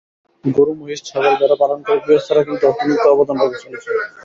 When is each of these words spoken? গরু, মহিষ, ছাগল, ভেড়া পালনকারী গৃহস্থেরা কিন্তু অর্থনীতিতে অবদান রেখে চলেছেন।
গরু, 0.45 0.71
মহিষ, 0.79 0.99
ছাগল, 1.07 1.33
ভেড়া 1.39 1.57
পালনকারী 1.61 1.99
গৃহস্থেরা 2.05 2.41
কিন্তু 2.47 2.63
অর্থনীতিতে 2.69 3.07
অবদান 3.13 3.35
রেখে 3.41 3.59
চলেছেন। 3.63 3.95